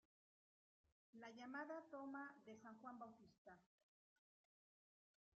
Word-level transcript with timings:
La 1.13 1.29
llamada 1.29 1.83
Toma 1.91 2.33
de 2.43 2.55
San 2.57 2.75
Juan 2.79 2.97
Bautista. 2.97 3.55